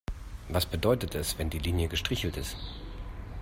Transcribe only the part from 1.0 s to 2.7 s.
es, wenn die Linie gestrichelt ist?